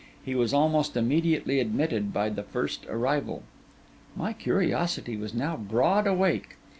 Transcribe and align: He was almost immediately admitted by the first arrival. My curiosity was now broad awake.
He 0.25 0.33
was 0.33 0.51
almost 0.51 0.97
immediately 0.97 1.59
admitted 1.59 2.11
by 2.11 2.29
the 2.29 2.41
first 2.41 2.87
arrival. 2.89 3.43
My 4.15 4.33
curiosity 4.33 5.15
was 5.15 5.35
now 5.35 5.55
broad 5.55 6.07
awake. 6.07 6.55